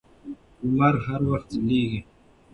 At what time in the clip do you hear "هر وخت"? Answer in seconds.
1.07-1.49